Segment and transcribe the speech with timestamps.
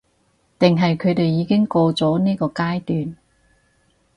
[0.57, 3.15] 定係佢哋已經過咗呢個階段？